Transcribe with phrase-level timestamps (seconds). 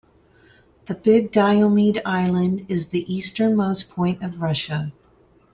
[0.87, 4.91] The Big Diomede Island is the easternmost point of Russia.